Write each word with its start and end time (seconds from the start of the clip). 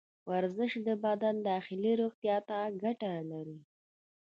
ورزش 0.29 0.71
د 0.87 0.89
بدن 1.05 1.35
داخلي 1.49 1.93
روغتیا 2.01 2.37
ته 2.49 2.57
ګټه 2.83 3.11
لري. 3.31 3.59